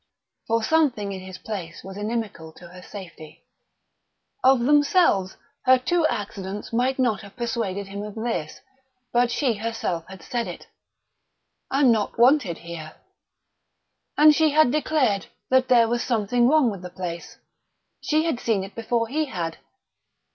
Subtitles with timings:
[0.47, 3.43] For something in his place was inimical to her safety.
[4.43, 8.61] Of themselves, her two accidents might not have persuaded him of this;
[9.13, 10.65] but she herself had said it.
[11.69, 12.95] "I'm not wanted here..."
[14.17, 17.37] And she had declared that there was something wrong with the place.
[18.01, 19.59] She had seen it before he had.